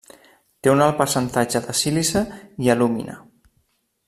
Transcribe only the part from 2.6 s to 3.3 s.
i alúmina.